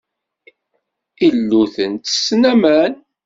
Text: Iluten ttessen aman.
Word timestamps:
Iluten 1.27 1.91
ttessen 1.95 2.41
aman. 2.51 2.93